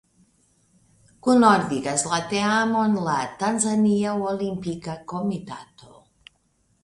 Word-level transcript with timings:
Kunordigas 1.25 2.05
la 2.13 2.19
teamon 2.31 2.97
la 3.09 3.17
Tanzania 3.43 4.13
Olimpika 4.31 4.95
Komitato. 5.13 5.93